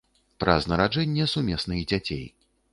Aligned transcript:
Праз 0.43 0.65
нараджэнне 0.71 1.29
сумесных 1.35 1.87
дзяцей. 1.93 2.27